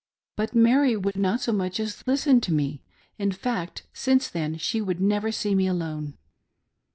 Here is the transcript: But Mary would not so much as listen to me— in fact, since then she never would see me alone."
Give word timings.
But 0.35 0.55
Mary 0.55 0.97
would 0.97 1.15
not 1.15 1.41
so 1.41 1.51
much 1.53 1.79
as 1.79 2.07
listen 2.07 2.41
to 2.41 2.51
me— 2.51 2.81
in 3.19 3.31
fact, 3.31 3.83
since 3.93 4.29
then 4.29 4.57
she 4.57 4.79
never 4.79 5.27
would 5.27 5.33
see 5.35 5.53
me 5.53 5.67
alone." 5.67 6.17